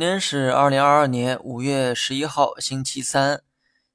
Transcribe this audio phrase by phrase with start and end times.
[0.00, 3.42] 今天是二零二二年五月十一号，星期三。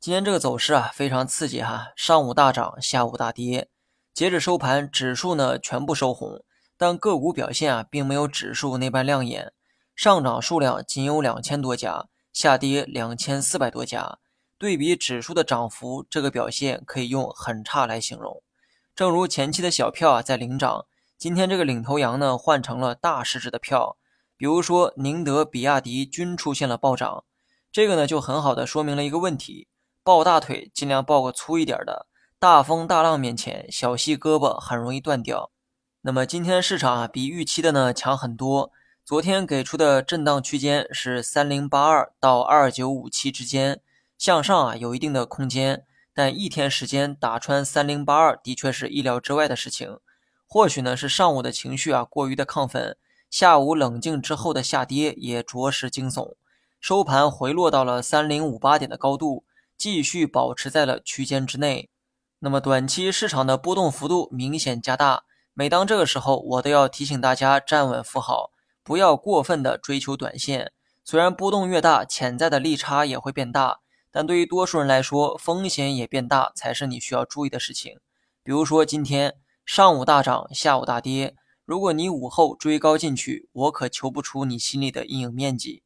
[0.00, 3.68] 今天这个走势啊，非常刺激哈，上午大涨，下午大跌。
[4.12, 6.42] 截止收盘，指数呢全部收红，
[6.76, 9.52] 但个股表现啊，并没有指数那般亮眼。
[9.94, 14.18] 上涨数量仅有两千多家，下跌两千四百多家。
[14.58, 18.42] 对比指数的涨幅，这个表现可以用很差来形容。
[18.96, 20.84] 正如前期的小票啊在领涨，
[21.16, 23.96] 今天这个领头羊呢换成了大市值的票。
[24.42, 27.22] 比如说，宁德、比亚迪均出现了暴涨，
[27.70, 29.68] 这个呢就很好的说明了一个问题：
[30.02, 32.08] 抱大腿尽量抱个粗一点的，
[32.40, 35.52] 大风大浪面前，小细胳膊很容易断掉。
[36.00, 38.72] 那么今天市场啊比预期的呢强很多，
[39.04, 43.80] 昨天给出的震荡区间是三零八二到二九五七之间，
[44.18, 50.00] 向上啊有一定的空间，但一天时间打穿三零八二的确是意料之外的事情。
[50.48, 52.96] 或许呢是上午的情绪啊过于的亢奋。
[53.32, 56.34] 下午冷静之后的下跌也着实惊悚，
[56.78, 59.46] 收盘回落到了三零五八点的高度，
[59.78, 61.88] 继续保持在了区间之内。
[62.40, 65.22] 那么短期市场的波动幅度明显加大，
[65.54, 68.50] 每当这个时候，我都要提醒大家站稳扶好，
[68.82, 70.70] 不要过分的追求短线。
[71.02, 73.78] 虽然波动越大，潜在的利差也会变大，
[74.10, 77.98] 但对于多数人来说，风险也变大才是你需要注意的事情。
[78.44, 81.34] 比如说今天上午大涨，下午大跌。
[81.72, 85.82] 如果你午后追高进去，我可求不出你心里的阴影面积。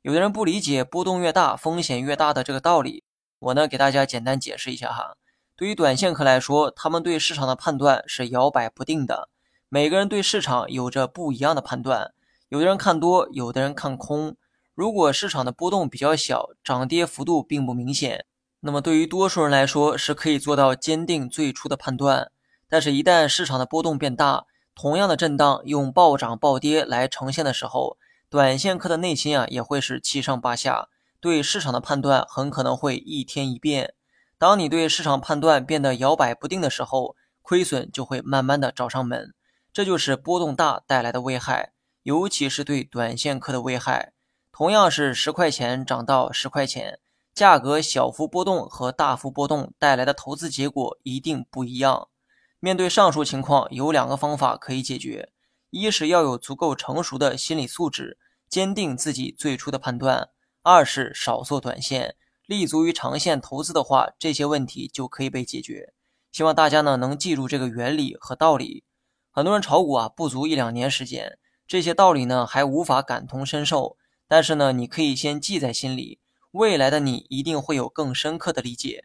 [0.00, 3.04] 有的人不理解波动越大风险越大的这个道理，
[3.40, 5.18] 我呢给大家简单解释一下哈。
[5.54, 9.28] 对于短线客来说，他们对市场的判断是摇摆不定的，
[9.68, 12.14] 每个人对市场有着不一样的判断。
[12.48, 14.38] 有的人看多，有的人看空。
[14.74, 18.24] 如果市场的波动比较小，涨跌幅度并不明显，
[18.60, 22.32] 那么对于多数人来说是可以做到坚定最初的判断。
[22.70, 24.46] 但是，一旦市场的波动变大，
[24.76, 27.96] 同样的震荡用暴涨暴跌来呈现的时候，
[28.28, 33.94] 短线客的内心啊也会是七上八下，对市场的判断很可能会一天一变。
[34.36, 39.32] 当你对市场判断变得摇摆不定的时候，亏损就会慢慢的找上门。
[39.72, 41.72] 这就是波动大带来的危害，
[42.02, 44.12] 尤其是对短线客的危害。
[44.52, 46.98] 同样是十块钱涨到十块钱，
[47.34, 52.08] 价格小幅波动和大幅波动带来的投资结果一定不一样。
[52.58, 55.30] 面对上述情况，有两个方法可以解决：
[55.70, 58.18] 一是要有足够成熟的心理素质，
[58.48, 60.30] 坚定自己最初的判断；
[60.62, 65.92] 二是少做短线，立足于长线投资的话，这些问题就可以被解决。
[66.32, 68.84] 希望大家呢能记住这个原理和道理。
[69.30, 71.38] 很多人炒股啊，不足一两年时间，
[71.68, 76.20] 这些道理呢还无法感同身受，但是呢，你可以先记在心里，
[76.52, 79.04] 未来的你一定会有更深刻的理解。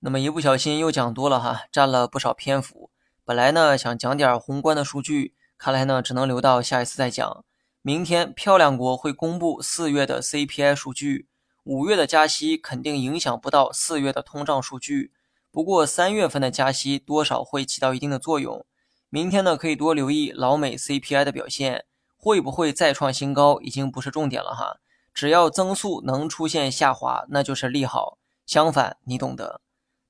[0.00, 2.90] 那么一不小心又讲多了哈，占了不少篇幅。
[3.24, 7.44] 本来呢想讲点宏观的数据，看来呢只能留到下一次再讲。
[7.82, 11.28] 明天漂亮国会公布四月的 CPI 数据，
[11.64, 15.12] 五月的加息肯定影响不到四月的通胀数据。
[15.50, 18.66] 不过三月份的加息多少会起到一定的作用。
[19.08, 21.86] 明天呢可以多留意老美 CPI 的表现，
[22.16, 24.78] 会不会再创新高已经不是重点了哈。
[25.14, 28.18] 只要增速能出现下滑，那就是利好。
[28.44, 29.62] 相反，你懂得。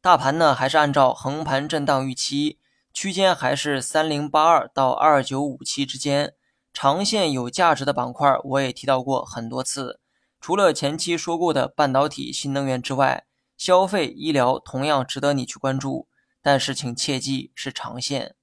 [0.06, 2.60] 大盘呢还是按照横盘震荡预期。
[2.92, 6.34] 区间还是三零八二到二九五七之间，
[6.72, 9.98] 长线有价值的板块我也提到过很多次。
[10.40, 16.06] 除了前期说过的半导体、新能源之外，消费、医疗同样值得你去关注，
[16.40, 18.36] 但是请切记是长线。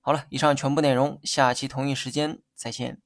[0.00, 3.02] 好了，以上全部内容，下期同一时间再见。